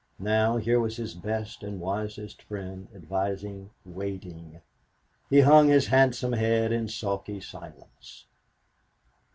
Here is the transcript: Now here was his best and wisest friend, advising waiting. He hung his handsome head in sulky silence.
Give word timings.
Now 0.17 0.57
here 0.57 0.79
was 0.79 0.97
his 0.97 1.13
best 1.13 1.61
and 1.61 1.79
wisest 1.79 2.41
friend, 2.41 2.87
advising 2.95 3.69
waiting. 3.85 4.59
He 5.29 5.41
hung 5.41 5.67
his 5.67 5.85
handsome 5.85 6.33
head 6.33 6.71
in 6.71 6.87
sulky 6.87 7.39
silence. 7.39 8.25